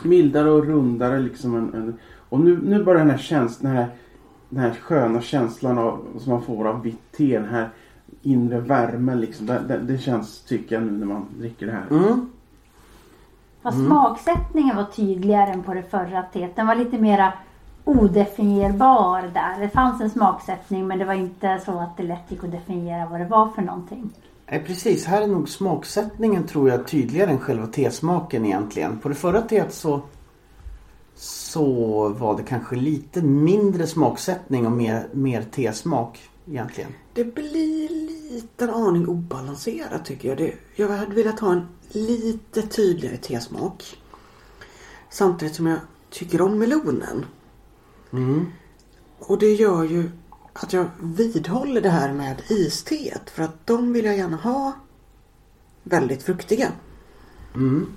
[0.04, 1.56] Mildare och rundare liksom.
[1.56, 1.98] En, en,
[2.30, 3.96] och nu, nu bara den här känslan, den här,
[4.50, 7.38] den här sköna känslan av, som man får av vitt te.
[7.40, 7.70] Den här
[8.22, 9.46] inre värmen liksom.
[9.46, 11.86] Det, det, det känns, tycker jag nu när man dricker det här.
[11.90, 12.30] Mm.
[13.62, 16.56] Fast smaksättningen var tydligare än på det förra teet.
[16.56, 17.34] Den var lite mera
[17.84, 19.60] odefinierbar där.
[19.60, 23.06] Det fanns en smaksättning men det var inte så att det lätt gick att definiera
[23.06, 24.10] vad det var för någonting.
[24.52, 25.06] Nej, precis.
[25.06, 29.00] Här är nog smaksättningen tror jag tydligare än själva tesmaken egentligen.
[29.00, 30.02] På det förra teet så
[31.16, 36.90] så var det kanske lite mindre smaksättning och mer, mer tesmak egentligen.
[37.14, 40.38] Det blir lite aning obalanserat tycker jag.
[40.38, 43.98] Det, jag hade velat ha en lite tydligare tesmak.
[45.10, 47.26] Samtidigt som jag tycker om melonen.
[48.14, 48.46] Mm.
[49.20, 50.12] Och det gör ju
[50.54, 53.30] att jag vidhåller det här med isteet.
[53.30, 54.74] För att de vill jag gärna ha
[55.84, 56.72] väldigt fruktiga.
[57.56, 57.88] Mm.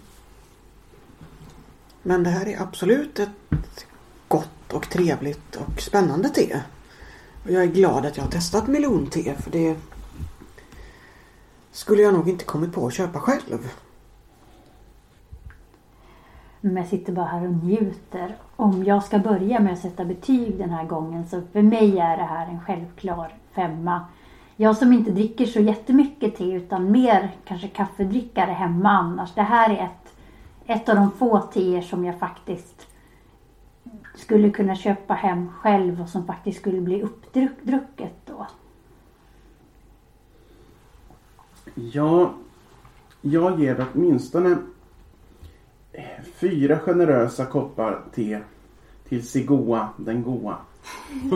[2.03, 3.87] Men det här är absolut ett
[4.29, 6.61] gott och trevligt och spännande te.
[7.45, 9.77] Och jag är glad att jag har testat melonte för det
[11.73, 13.73] skulle jag nog inte kommit på att köpa själv.
[16.61, 18.37] Men jag sitter bara här och njuter.
[18.57, 22.17] Om jag ska börja med att sätta betyg den här gången så för mig är
[22.17, 24.05] det här en självklar femma.
[24.57, 29.35] Jag som inte dricker så jättemycket te utan mer kanske kaffedrickare hemma annars.
[29.35, 30.03] Det här är ett
[30.67, 32.87] ett av de få teer som jag faktiskt
[34.15, 38.47] skulle kunna köpa hem själv och som faktiskt skulle bli uppdrucket då.
[41.75, 42.35] Ja,
[43.21, 44.57] jag ger åtminstone
[46.35, 48.41] fyra generösa koppar te
[49.09, 50.57] till Sigoa den goa.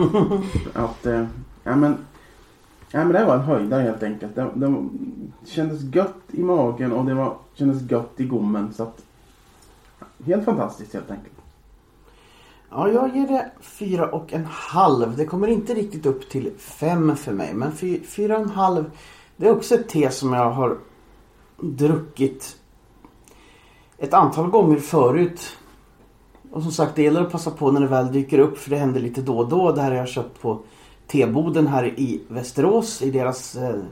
[0.73, 1.25] att, eh,
[1.63, 1.97] ja men,
[2.91, 4.35] ja men det var en höjdare helt enkelt.
[4.35, 4.89] Det, det
[5.45, 8.73] kändes gött i magen och det var, kändes gött i gommen.
[8.73, 9.05] Så att,
[10.25, 11.33] helt fantastiskt helt enkelt.
[12.69, 15.17] Ja, jag ger det fyra och en halv.
[15.17, 17.53] Det kommer inte riktigt upp till fem för mig.
[17.53, 18.91] Men fy, fyra och en halv.
[19.37, 20.77] Det är också ett te som jag har
[21.59, 22.57] druckit
[23.97, 25.57] ett antal gånger förut.
[26.51, 28.77] Och som sagt, det gäller att passa på när det väl dyker upp för det
[28.77, 29.71] händer lite då och då.
[29.71, 30.59] Det här har jag köpt på
[31.07, 33.83] Teboden här i Västerås i deras eh,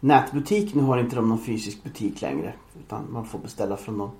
[0.00, 0.74] nätbutik.
[0.74, 4.10] Nu har inte de någon fysisk butik längre utan man får beställa från dem.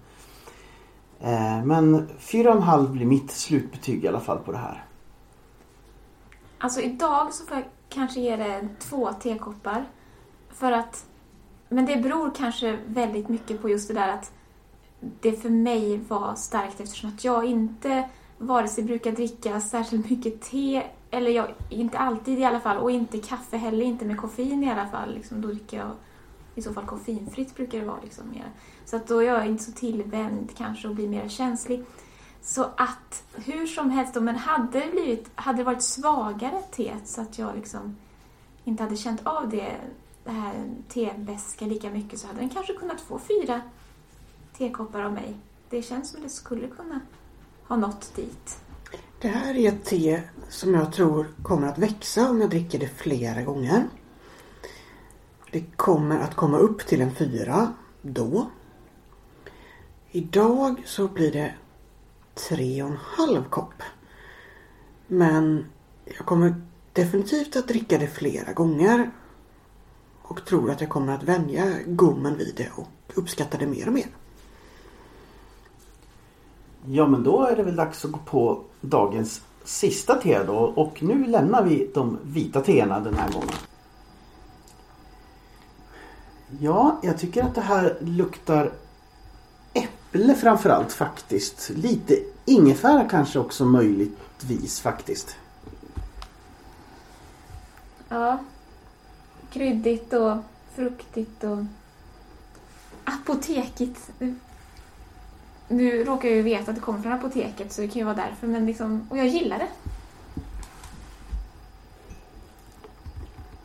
[1.20, 4.84] Eh, men 4,5 blir mitt slutbetyg i alla fall på det här.
[6.58, 9.84] Alltså idag så får jag kanske ge det två tekoppar.
[10.58, 11.06] För att,
[11.68, 14.32] men det beror kanske väldigt mycket på just det där att
[15.20, 20.40] det för mig var starkt eftersom att jag inte vare sig brukar dricka särskilt mycket
[20.42, 24.64] te, eller jag, inte alltid i alla fall, och inte kaffe heller, inte med koffein
[24.64, 25.14] i alla fall.
[25.14, 25.90] Liksom, då dricker jag
[26.54, 28.50] i så fall koffeinfritt brukar det vara liksom mer.
[28.84, 31.84] Så att då är jag inte så tillvänd kanske och blir mer känslig.
[32.42, 36.94] Så att hur som helst, då, men hade det, blivit, hade det varit svagare te
[37.04, 37.96] så att jag liksom
[38.64, 39.76] inte hade känt av det,
[40.24, 43.60] det här teväska lika mycket så hade den kanske kunnat få fyra
[44.58, 45.36] tekoppar av mig.
[45.70, 47.00] Det känns som det skulle kunna
[47.66, 48.58] ha nått dit.
[49.20, 52.88] Det här är ett te som jag tror kommer att växa om jag dricker det
[52.88, 53.88] flera gånger.
[55.50, 58.50] Det kommer att komma upp till en fyra då.
[60.10, 61.54] Idag så blir det
[62.34, 63.82] tre och en halv kopp.
[65.06, 65.66] Men
[66.04, 69.10] jag kommer definitivt att dricka det flera gånger.
[70.28, 73.92] Och tror att jag kommer att vänja gommen vid det och uppskatta det mer och
[73.92, 74.06] mer.
[76.86, 81.02] Ja men då är det väl dags att gå på dagens sista te då och
[81.02, 83.54] nu lämnar vi de vita teerna den här gången.
[86.60, 88.72] Ja, jag tycker att det här luktar
[89.72, 91.70] äpple framförallt faktiskt.
[91.70, 95.36] Lite ingefära kanske också möjligtvis faktiskt.
[98.08, 98.38] Ja.
[99.50, 100.36] Kryddigt och
[100.74, 101.58] fruktigt och
[103.04, 104.10] apotekigt.
[105.68, 108.14] Nu råkar jag ju veta att det kommer från apoteket så det kan ju vara
[108.14, 108.46] därför.
[108.46, 109.68] Men liksom, och jag gillar det.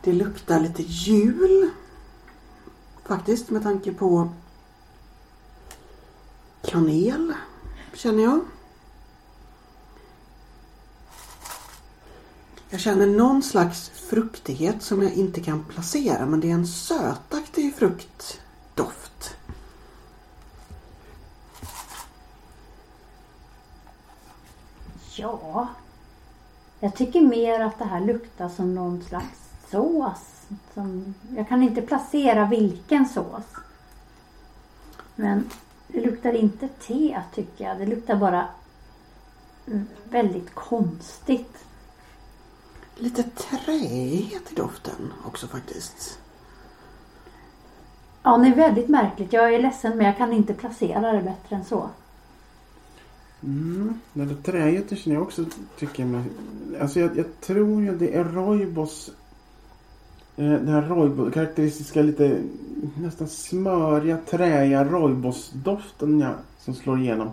[0.02, 1.70] Det luktar lite jul.
[3.04, 4.32] Faktiskt med tanke på
[6.62, 7.34] kanel
[7.94, 8.40] känner jag.
[12.74, 17.74] Jag känner någon slags fruktighet som jag inte kan placera men det är en sötaktig
[17.74, 19.36] fruktdoft.
[25.16, 25.68] Ja.
[26.80, 29.38] Jag tycker mer att det här luktar som någon slags
[29.70, 30.46] sås.
[30.74, 33.44] Som, jag kan inte placera vilken sås.
[35.14, 35.50] Men
[35.88, 37.78] det luktar inte te tycker jag.
[37.78, 38.48] Det luktar bara
[40.04, 41.63] väldigt konstigt.
[42.96, 46.18] Lite träighet i doften också faktiskt.
[48.22, 49.32] Ja, det är väldigt märkligt.
[49.32, 51.90] Jag är ledsen men jag kan inte placera det bättre än så.
[53.42, 55.44] Mm, det där träet känner jag också
[55.78, 56.24] tycker mig...
[56.80, 59.10] Alltså jag, jag tror ju det är Roibos...
[60.36, 62.42] Eh, den här Roibos, karaktäristiska lite
[62.96, 67.30] nästan smöriga, träiga Roibos-doften ja, som slår igenom.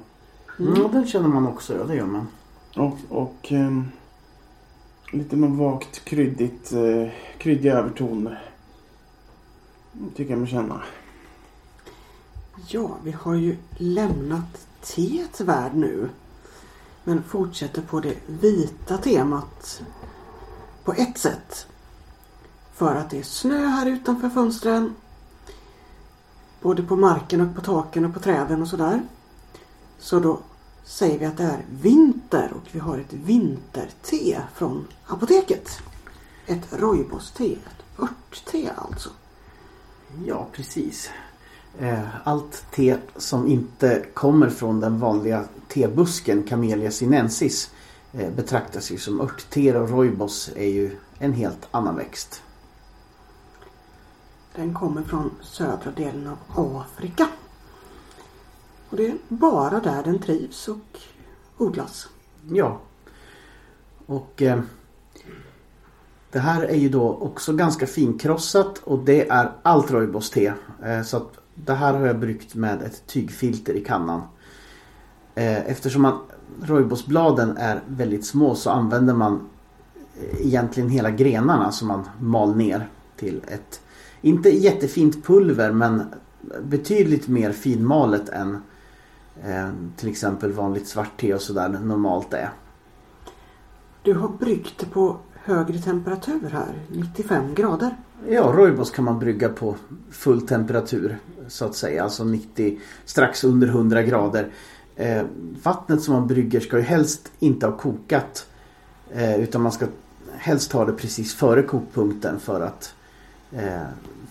[0.60, 0.74] Mm.
[0.76, 2.28] Ja, den känner man också, ja det gör man.
[2.76, 3.82] Och, och eh,
[5.12, 8.36] lite någon vagt kryddigt, eh, kryddig överton.
[10.16, 10.82] Tycker jag mig känna.
[12.68, 16.10] Ja, vi har ju lämnat teets värld nu.
[17.04, 19.82] Men fortsätter på det vita temat
[20.84, 21.68] på ett sätt.
[22.74, 24.96] För att det är snö här utanför fönstren.
[26.62, 29.02] Både på marken och på taken och på träden och sådär.
[30.00, 30.40] Så då
[30.84, 35.80] säger vi att det är vinter och vi har ett vinterte från apoteket.
[36.46, 39.10] Ett rooibos-te, ett örtte alltså.
[40.26, 41.10] Ja, precis.
[41.80, 47.72] Eh, allt te som inte kommer från den vanliga tebusken Camellia sinensis
[48.14, 52.42] eh, betraktas ju som örtte och rooibos är ju en helt annan växt.
[54.56, 57.28] Den kommer från södra delen av Afrika.
[58.92, 61.00] Och det är bara där den trivs och
[61.58, 62.08] odlas.
[62.50, 62.80] Ja.
[64.06, 64.60] Och eh,
[66.32, 70.54] det här är ju då också ganska finkrossat och det är allt rooibos-te.
[70.84, 74.22] Eh, så att det här har jag bryggt med ett tygfilter i kannan.
[75.36, 76.20] Eh, eftersom man,
[76.64, 79.50] rooibosbladen är väldigt små så använder man
[80.22, 83.82] eh, egentligen hela grenarna som man mal ner till ett,
[84.22, 86.04] inte jättefint pulver men
[86.64, 88.58] betydligt mer finmalet än
[89.96, 92.50] till exempel vanligt svart te och sådär normalt är.
[94.04, 97.96] Du har bryggt det på högre temperatur här, 95 grader.
[98.28, 99.76] Ja, rooibos kan man brygga på
[100.12, 101.18] full temperatur
[101.48, 104.52] så att säga, alltså 90, strax under 100 grader.
[104.96, 105.24] Eh,
[105.64, 108.48] vattnet som man brygger ska ju helst inte ha kokat
[109.12, 109.86] eh, utan man ska
[110.32, 112.96] helst ha det precis före kokpunkten för att
[113.52, 113.82] eh,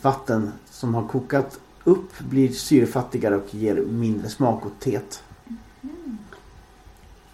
[0.02, 5.22] vatten som har kokat upp blir syrefattigare och ger mindre smak åt teet.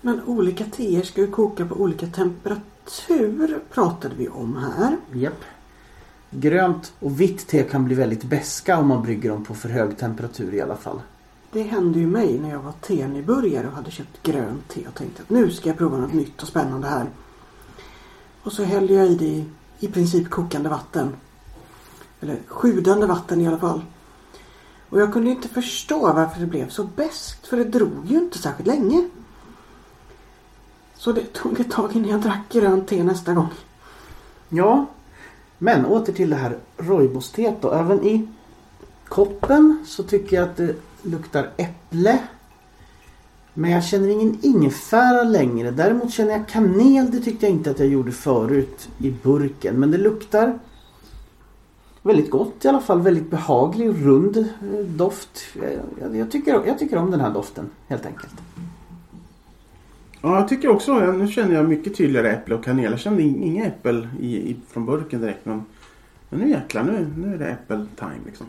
[0.01, 4.97] Men olika teer ska ju koka på olika temperatur pratade vi om här.
[5.13, 5.45] Japp.
[6.31, 9.99] Grönt och vitt te kan bli väldigt beska om man brygger dem på för hög
[9.99, 11.01] temperatur i alla fall.
[11.53, 15.23] Det hände ju mig när jag var tenybörjare och hade köpt grönt te och tänkte
[15.23, 17.11] att nu ska jag prova något nytt och spännande här.
[18.43, 19.45] Och så hällde jag i det
[19.87, 21.13] i princip kokande vatten.
[22.21, 23.83] Eller sjudande vatten i alla fall.
[24.89, 28.39] Och jag kunde inte förstå varför det blev så beskt för det drog ju inte
[28.39, 29.09] särskilt länge.
[30.95, 33.49] Så det tog ett tag innan jag drack grönt te nästa gång.
[34.49, 34.87] Ja,
[35.59, 37.73] men åter till det här rooibos-teet då.
[37.73, 38.29] Även i
[39.09, 42.19] koppen så tycker jag att det luktar äpple.
[43.55, 45.71] Men jag känner ingen ingefära längre.
[45.71, 47.11] Däremot känner jag kanel.
[47.11, 49.81] Det tyckte jag inte att jag gjorde förut i burken.
[49.81, 50.59] Men det luktar
[52.07, 53.01] väldigt gott i alla fall.
[53.01, 55.41] Väldigt behaglig rund eh, doft.
[56.01, 58.35] Jag, jag, tycker, jag tycker om den här doften helt enkelt.
[60.23, 62.91] Ja, jag tycker också, nu känner jag mycket tydligare äpple och kanel.
[62.91, 65.45] Jag kände in- inga äppel i, i, från burken direkt.
[65.45, 65.65] Men,
[66.29, 68.47] men nu jäklar, nu, nu är det äppeltime liksom.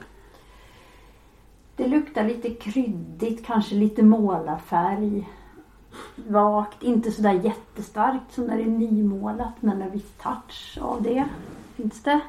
[1.76, 5.30] Det luktar lite kryddigt, kanske lite målarfärg.
[6.16, 11.26] Vagt, inte sådär jättestarkt som när det är nymålat men en viss touch av det
[11.76, 12.20] finns det.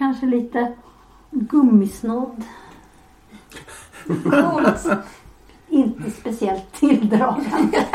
[0.00, 0.72] Kanske lite
[1.30, 2.44] gummisnodd.
[5.68, 7.86] inte speciellt tilldragande.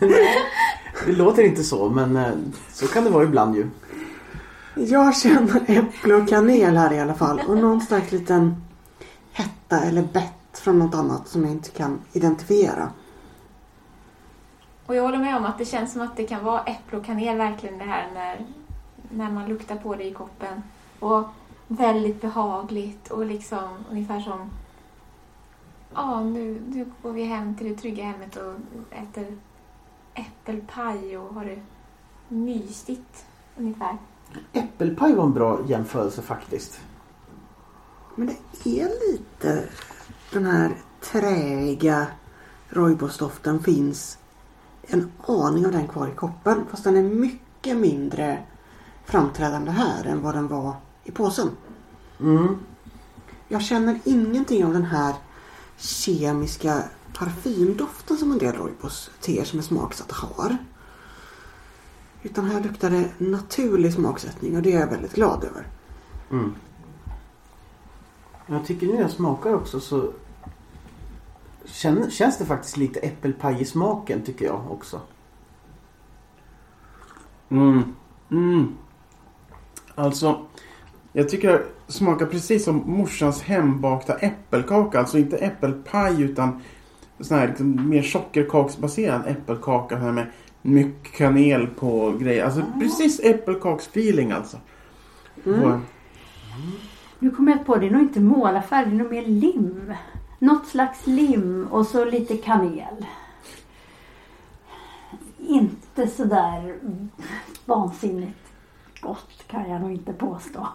[1.06, 2.32] Det låter inte så men eh,
[2.72, 3.70] så kan det vara ibland ju.
[4.74, 7.40] Jag känner äpple och kanel här i alla fall.
[7.48, 8.62] Och någon slags liten
[9.32, 12.90] hetta eller bett från något annat som jag inte kan identifiera.
[14.86, 17.04] Och jag håller med om att det känns som att det kan vara äpple och
[17.04, 18.46] kanel verkligen det här när,
[19.10, 20.62] när man luktar på det i koppen.
[21.02, 21.24] Och
[21.68, 24.50] väldigt behagligt och liksom ungefär som
[25.94, 28.54] Ja, nu, nu går vi hem till det trygga hemmet och
[28.90, 29.38] äter
[30.14, 31.62] äppelpaj och har det
[32.28, 33.98] mysigt ungefär.
[34.52, 36.80] Äppelpaj var en bra jämförelse faktiskt.
[38.16, 39.68] Men det är lite
[40.32, 42.06] den här träiga
[42.68, 44.18] rooibosdoften finns
[44.82, 46.64] en aning av den kvar i koppen.
[46.70, 48.42] Fast den är mycket mindre
[49.04, 51.50] framträdande här än vad den var i påsen.
[52.20, 52.58] Mm.
[53.48, 55.14] Jag känner ingenting av den här
[55.76, 56.82] kemiska
[57.18, 60.56] parfymdoften som en del rooibos-teer som är smaksatta har.
[62.22, 65.66] Utan här luktar det naturlig smaksättning och det är jag väldigt glad över.
[66.30, 66.54] Mm.
[68.46, 70.12] Jag tycker nu när jag smakar också så
[71.64, 75.00] känn, känns det faktiskt lite äppelpaj i smaken tycker jag också.
[77.48, 77.94] Mm.
[78.30, 78.76] Mm.
[79.94, 80.46] Alltså,
[81.12, 81.48] jag tycker
[81.86, 84.98] det smakar precis som morsans hembakta äppelkaka.
[84.98, 86.60] Alltså inte äppelpaj utan
[87.20, 90.26] sån här liksom, mer sockerkaksbaserad äppelkaka här med
[90.62, 92.44] mycket kanel på grejer.
[92.44, 94.56] Alltså precis äppelkaksfeeling alltså.
[95.44, 95.78] Och,
[97.18, 99.94] Nu kommer jag på det är nog inte målarfärg, det är nog mer lim.
[100.38, 103.06] Något slags lim och så lite kanel.
[105.38, 106.76] Inte sådär
[107.64, 108.41] vansinnigt
[109.02, 110.68] gott kan jag nog inte påstå.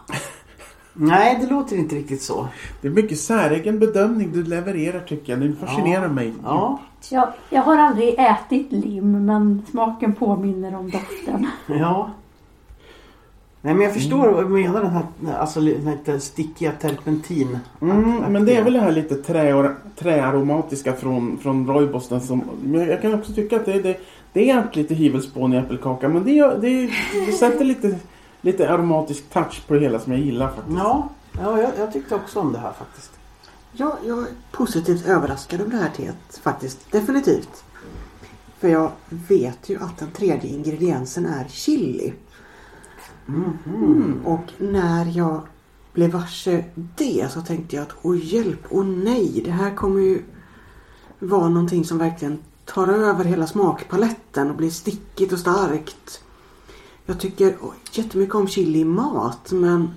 [0.94, 2.48] Nej, det låter inte riktigt så.
[2.82, 5.42] det är mycket säregen bedömning du levererar tycker jag.
[5.42, 6.10] Det fascinerar Ja.
[6.10, 6.34] mig.
[6.44, 11.48] Ja, Jag, jag har aldrig ätit lim men smaken påminner om doften.
[11.68, 12.10] ja.
[13.62, 15.06] Nej men jag förstår vad du menar den här
[15.40, 17.60] alltså, den här lite stickiga terpentin.
[17.82, 22.44] Mm, men det är väl det här lite trä, träaromatiska från, från rooibosten som...
[22.90, 23.98] Jag kan också tycka att det, det,
[24.34, 26.10] det är lite hyvelspån i äppelkaka.
[26.10, 26.90] Men det, det,
[27.28, 27.96] det sätter lite,
[28.48, 30.78] lite aromatisk touch på det hela som jag gillar faktiskt.
[30.78, 33.12] Ja, ja jag, jag tyckte också om det här faktiskt.
[33.72, 36.92] Ja, jag är positivt överraskad över det här teet faktiskt.
[36.92, 37.64] Definitivt.
[38.60, 42.14] För jag vet ju att den tredje ingrediensen är chili.
[43.28, 44.20] Mm.
[44.26, 45.42] Och när jag
[45.94, 50.22] blev varse det så tänkte jag att åh hjälp, åh nej, det här kommer ju
[51.20, 56.24] vara någonting som verkligen tar över hela smakpaletten och blir stickigt och starkt.
[57.10, 57.56] Jag tycker
[57.92, 59.90] jättemycket om chili i mat men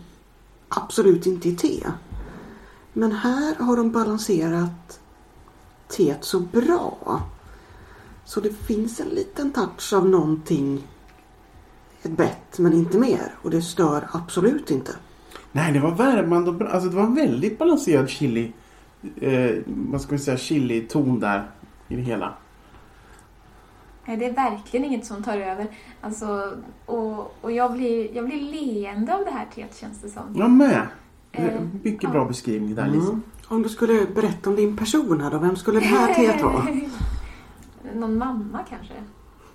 [0.68, 1.86] absolut inte i te.
[2.92, 5.00] Men här har de balanserat
[5.88, 7.22] teet så bra.
[8.24, 10.88] Så det finns en liten touch av någonting.
[12.02, 13.34] Ett bett men inte mer.
[13.42, 14.92] Och det stör absolut inte.
[15.52, 16.68] Nej, det var värmande och bra.
[16.68, 18.52] Alltså det var en väldigt balanserad chili.
[19.20, 20.36] Eh, vad ska vi säga?
[20.36, 21.50] Chili-ton där
[21.88, 22.34] i det hela.
[24.06, 25.66] Nej, det är verkligen inget som tar över.
[26.00, 26.52] Alltså,
[26.86, 30.22] och och jag, blir, jag blir leende av det här teet känns det som.
[30.36, 30.86] Jag med.
[31.32, 32.10] Eh, Mycket ja.
[32.10, 33.08] bra beskrivning där Lisa.
[33.08, 33.22] Mm.
[33.48, 35.38] Om du skulle berätta om din person här då.
[35.38, 36.66] Vem skulle det här teet vara?
[37.94, 38.94] någon mamma kanske?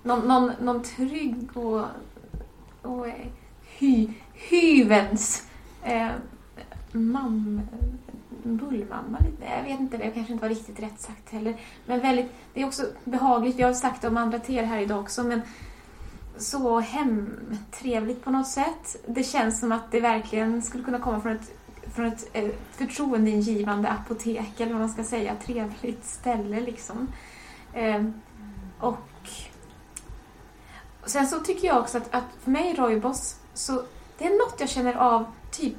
[0.02, 1.84] Någon, någon, någon trygg och,
[2.82, 3.26] och eh,
[3.78, 5.48] hy, hyvens
[5.82, 6.08] eh,
[6.92, 7.60] mam,
[8.46, 9.18] bullmamma.
[9.18, 9.44] lite.
[9.44, 11.56] Jag vet inte, det kanske inte var riktigt rätt sagt heller.
[11.86, 13.56] Men väldigt, det är också behagligt.
[13.56, 15.24] Vi har sagt det om andra teer här idag också.
[15.24, 15.40] Men
[16.38, 18.96] så hemtrevligt på något sätt.
[19.06, 21.52] Det känns som att det verkligen skulle kunna komma från ett,
[21.94, 25.36] från ett eh, förtroendeingivande apotek eller vad man ska säga.
[25.44, 27.08] Trevligt ställe liksom.
[27.72, 28.04] Eh,
[28.80, 29.08] och
[31.06, 33.82] sen så tycker jag också att, att för mig Roibos, så
[34.18, 35.76] det är något jag känner av typ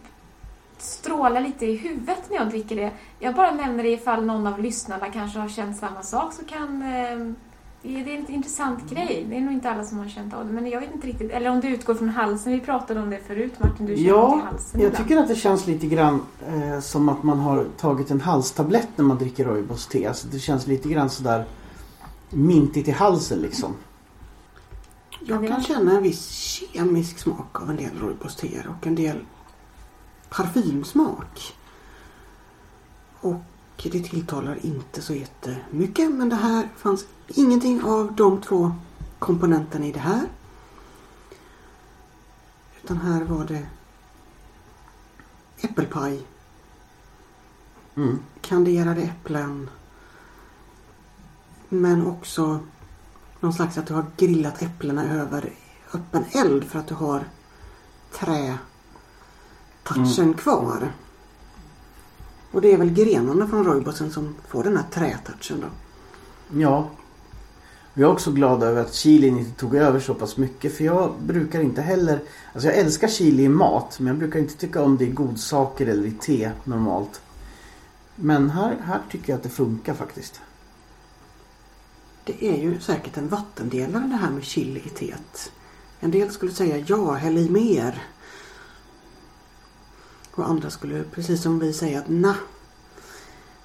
[0.81, 2.91] strålar lite i huvudet när jag dricker det.
[3.19, 6.81] Jag bara nämner det ifall någon av lyssnarna kanske har känt samma sak så kan
[6.81, 7.33] eh,
[7.81, 9.25] det är en intressant grej.
[9.29, 11.31] Det är nog inte alla som har känt av det, men jag vet inte riktigt.
[11.31, 12.53] Eller om det utgår från halsen.
[12.53, 13.85] Vi pratade om det förut, Martin.
[13.85, 15.07] Du känner Ja, till halsen jag ibland.
[15.07, 19.05] tycker att det känns lite grann eh, som att man har tagit en halstablett när
[19.05, 20.05] man dricker Roibos te.
[20.07, 21.45] Alltså det känns lite grann sådär
[22.29, 23.73] mintigt i halsen liksom.
[25.25, 26.29] Jag kan känna en viss
[26.73, 29.15] kemisk smak av en del rooibos-teer och en del
[30.29, 31.55] parfymsmak.
[33.19, 33.41] Och
[33.83, 38.71] det tilltalar inte så jättemycket men det här fanns ingenting av de två
[39.19, 40.27] komponenterna i det här.
[42.83, 43.67] Utan här var det
[45.61, 46.27] äppelpaj,
[47.95, 48.19] Mm.
[48.41, 49.69] kanderade äpplen.
[51.69, 52.59] Men också
[53.39, 55.53] någon slags att du har grillat äpplena över
[55.93, 57.25] öppen eld för att du har
[59.87, 60.91] trätouchen kvar.
[62.51, 65.67] Och det är väl grenarna från roibosen som får den här trätouchen då.
[66.59, 66.89] Ja.
[67.93, 71.13] Jag är också glad över att chilin inte tog över så pass mycket för jag
[71.19, 72.19] brukar inte heller
[72.53, 75.87] Alltså jag älskar chili i mat men jag brukar inte tycka om det i godsaker
[75.87, 77.21] eller i te normalt.
[78.15, 80.41] Men här, här tycker jag att det funkar faktiskt.
[82.23, 85.51] Det är ju säkert en vattendelare det här med chili i teet.
[85.99, 88.03] En del skulle säga ja, häll i mer.
[90.37, 92.35] Och andra skulle precis som vi säga att na.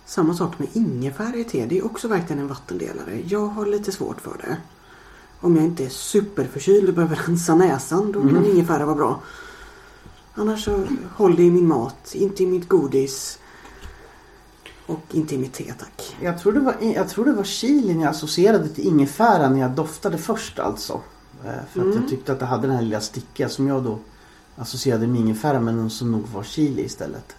[0.06, 1.66] Samma sak med ingefära i te.
[1.66, 3.22] Det är också verkligen en vattendelare.
[3.26, 4.56] Jag har lite svårt för det.
[5.40, 9.20] Om jag inte är superförkyld och behöver rensa näsan då kan ingefära vara bra.
[10.34, 10.84] Annars så
[11.16, 13.38] håll det i min mat, inte i mitt godis.
[14.86, 16.16] Och inte i mitt te tack.
[16.20, 19.70] Jag tror det var, jag tror det var chilin jag associerade till ingefära när jag
[19.70, 21.00] doftade först alltså.
[21.44, 23.98] Eh, För att jag tyckte att det hade den här lilla stickiga som jag då
[24.56, 27.36] associerade med ingefära men som nog var chili istället.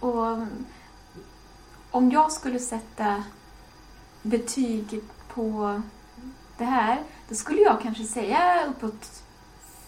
[0.00, 0.64] Och mm,
[1.90, 3.24] om jag skulle sätta
[4.22, 5.00] betyg
[5.34, 5.82] på
[6.58, 9.22] det här, då skulle jag kanske säga uppåt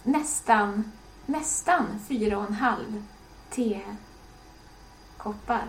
[0.03, 0.93] nästan,
[1.27, 3.03] nästan fyra och en halv
[5.17, 5.65] tekoppar.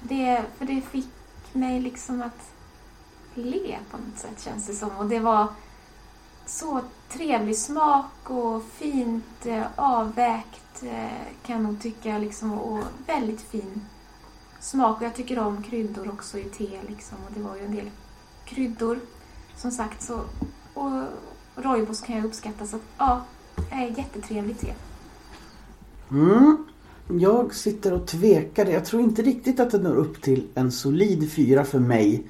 [0.00, 1.08] Det, för det fick
[1.52, 2.50] mig liksom att
[3.34, 4.90] le på något sätt känns det som.
[4.90, 5.48] Och det var
[6.46, 13.40] så trevlig smak och fint eh, avvägt eh, kan jag nog tycka liksom och väldigt
[13.40, 13.80] fin
[14.60, 14.98] smak.
[14.98, 17.90] Och jag tycker om kryddor också i te liksom och det var ju en del
[18.44, 18.98] kryddor
[19.56, 20.20] som sagt så
[20.74, 21.02] och
[21.56, 23.24] rojbos kan jag uppskatta så att, ja,
[23.56, 24.74] det är jättetrevligt te.
[26.10, 26.66] Mm.
[27.08, 28.66] Jag sitter och tvekar.
[28.66, 32.26] Jag tror inte riktigt att det når upp till en solid fyra för mig.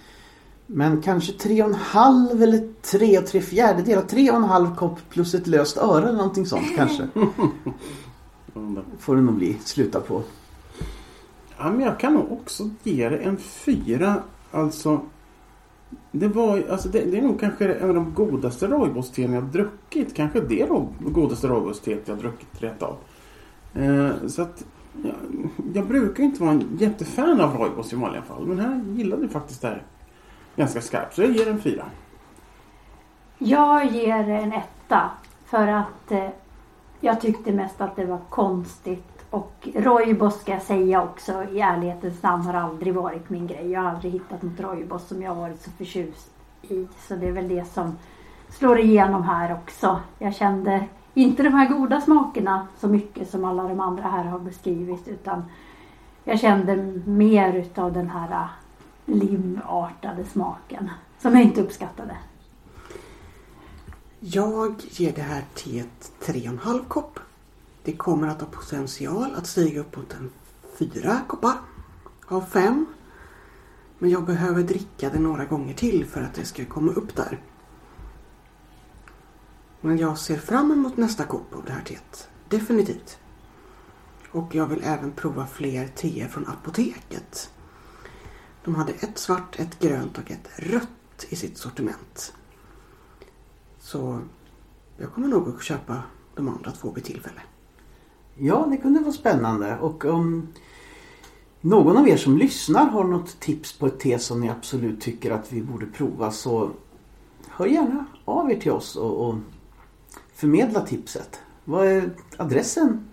[0.67, 4.03] Men kanske tre och en halv eller tre och tre fjärdedelar.
[4.03, 7.09] Tre och en halv kopp plus ett löst öre eller någonting sånt kanske.
[8.99, 9.57] Får det nog bli.
[9.65, 10.23] Sluta på.
[11.59, 14.15] Ja, men jag kan nog också ge det en fyra.
[14.51, 15.01] Alltså,
[16.13, 20.15] det, var, alltså det, det är nog kanske en av de godaste rooibos-teen jag druckit.
[20.15, 22.97] Kanske det ro- godaste rooibos-teet jag druckit rätt av.
[23.75, 24.65] Eh, så att,
[25.03, 25.15] jag,
[25.75, 28.47] jag brukar inte vara en jättefan av rooibos i vanliga fall.
[28.47, 29.83] Men här gillade jag faktiskt det här
[30.57, 31.15] ganska skarpt.
[31.15, 31.85] Så jag ger en fyra.
[33.39, 35.11] Jag ger en etta
[35.47, 36.29] för att eh,
[37.01, 39.25] jag tyckte mest att det var konstigt.
[39.31, 43.71] Och rooibos ska jag säga också i ärlighetens namn har aldrig varit min grej.
[43.71, 46.31] Jag har aldrig hittat något rooibos som jag varit så förtjust
[46.63, 46.87] i.
[47.09, 47.99] Så det är väl det som
[48.49, 50.01] slår igenom här också.
[50.19, 50.85] Jag kände
[51.15, 55.45] inte de här goda smakerna så mycket som alla de andra här har beskrivit utan
[56.25, 58.49] jag kände mer utav den här
[59.07, 62.17] limartade smaken som jag inte uppskattade.
[64.21, 67.21] Jag ger det här teet 3,5 kopp.
[67.83, 70.31] Det kommer att ha potential att stiga upp mot en
[70.79, 71.55] fyra koppar
[72.27, 72.87] av fem.
[73.99, 77.41] Men jag behöver dricka det några gånger till för att det ska komma upp där.
[79.81, 82.29] Men jag ser fram emot nästa kopp av det här teet.
[82.49, 83.19] Definitivt.
[84.31, 87.54] Och jag vill även prova fler teer från apoteket.
[88.65, 92.35] De hade ett svart, ett grönt och ett rött i sitt sortiment.
[93.79, 94.21] Så
[94.97, 96.03] jag kommer nog att köpa
[96.35, 97.41] de andra två vid tillfälle.
[98.35, 99.79] Ja, det kunde vara spännande.
[99.79, 100.49] Och om
[101.61, 105.31] någon av er som lyssnar har något tips på ett te som ni absolut tycker
[105.31, 106.71] att vi borde prova så
[107.49, 109.35] hör gärna av er till oss och, och
[110.35, 111.41] förmedla tipset.
[111.65, 113.09] Vad är adressen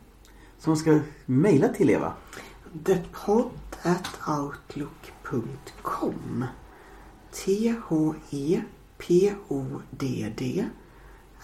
[0.59, 2.13] som ska mejla till Eva?
[2.83, 3.51] Thepodd
[5.31, 5.85] at E
[7.31, 8.65] T-H-E-P-O-D-D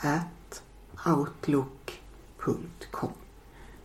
[0.02, 0.62] at
[1.06, 3.10] outlook.com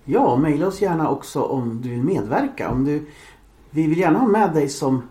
[0.04, 2.70] Ja, mejla oss gärna också om du vill medverka.
[2.70, 3.06] Om du,
[3.70, 5.02] vi vill gärna ha med dig som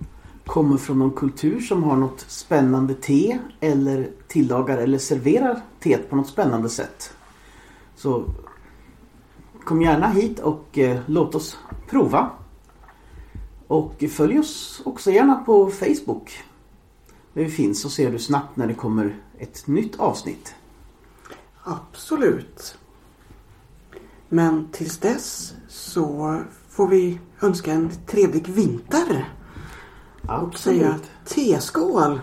[0.46, 6.16] kommer från någon kultur som har något spännande te eller tillagar eller serverar teet på
[6.16, 7.14] något spännande sätt.
[7.96, 8.26] Så
[9.64, 11.58] kom gärna hit och eh, låt oss
[11.90, 12.30] prova.
[13.72, 16.44] Och följ oss också gärna på Facebook.
[17.34, 20.56] Där vi finns så ser du snabbt när det kommer ett nytt avsnitt.
[21.64, 22.78] Absolut.
[24.30, 29.30] Men tills dess så får vi önska en trevlig vinter.
[30.28, 30.96] Och säga
[31.26, 32.22] teskål!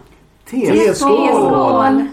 [0.50, 2.08] Te- Skål!